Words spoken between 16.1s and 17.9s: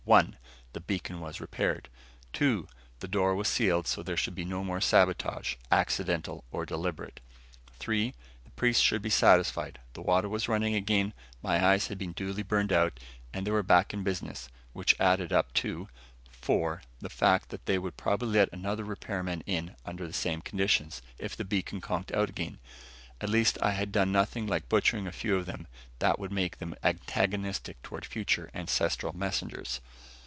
Four: The fact that they